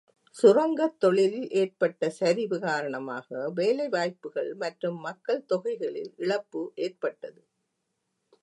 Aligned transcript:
சுரங்கத் 0.35 0.95
தொழிலில் 0.99 1.49
ஏற்பட்ட 1.51 2.09
சரிவு 2.09 2.59
காரணமாக 2.59 3.27
வேலைவாய்ப்புகள் 3.55 4.51
மற்றும் 4.55 4.99
மக்கள் 4.99 5.45
தொகையில் 5.45 6.13
இழப்பு 6.17 6.63
ஏற்பட்டது. 6.77 7.41